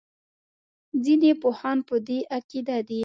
[1.03, 2.99] ځینې پوهان په دې عقیده دي.